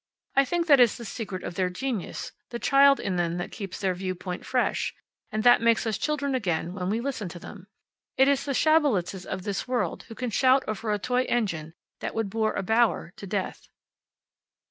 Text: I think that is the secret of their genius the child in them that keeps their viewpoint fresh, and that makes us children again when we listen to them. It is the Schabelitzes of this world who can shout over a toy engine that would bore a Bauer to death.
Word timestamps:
I 0.35 0.45
think 0.45 0.65
that 0.65 0.79
is 0.79 0.97
the 0.97 1.05
secret 1.05 1.43
of 1.43 1.53
their 1.53 1.69
genius 1.69 2.31
the 2.49 2.57
child 2.57 2.99
in 2.99 3.17
them 3.17 3.37
that 3.37 3.51
keeps 3.51 3.79
their 3.79 3.93
viewpoint 3.93 4.47
fresh, 4.47 4.95
and 5.31 5.43
that 5.43 5.61
makes 5.61 5.85
us 5.85 5.95
children 5.95 6.33
again 6.33 6.73
when 6.73 6.89
we 6.89 6.99
listen 6.99 7.29
to 7.29 7.37
them. 7.37 7.67
It 8.17 8.27
is 8.27 8.43
the 8.45 8.55
Schabelitzes 8.55 9.27
of 9.27 9.43
this 9.43 9.67
world 9.67 10.05
who 10.07 10.15
can 10.15 10.31
shout 10.31 10.63
over 10.67 10.91
a 10.91 10.97
toy 10.97 11.25
engine 11.25 11.75
that 11.99 12.15
would 12.15 12.31
bore 12.31 12.53
a 12.53 12.63
Bauer 12.63 13.13
to 13.17 13.27
death. 13.27 13.67